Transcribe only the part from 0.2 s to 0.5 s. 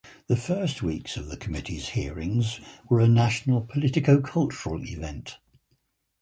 The